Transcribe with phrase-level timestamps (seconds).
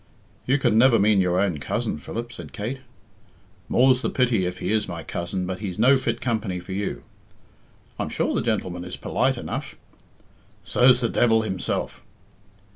[0.47, 2.79] "You can never mean your own cousin, Philip?" said Kate.
[3.69, 7.03] "More's the pity if he is my cousin, but he's no fit company for you."
[7.99, 9.75] "I'm sure the gentleman is polite enough."
[10.63, 12.01] "So's the devil himself."